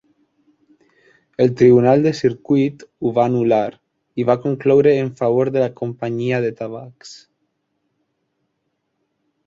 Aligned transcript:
El 1.43 1.53
Tribunal 1.57 2.01
de 2.05 2.13
circuit 2.21 2.81
ho 3.03 3.11
va 3.19 3.27
anul·lar 3.31 3.67
i 4.23 4.27
va 4.31 4.37
concloure 4.49 4.95
en 5.05 5.13
favor 5.23 5.53
de 5.57 5.63
la 5.65 5.71
companyia 5.85 6.43
de 6.47 6.53
tabacs. 6.63 7.13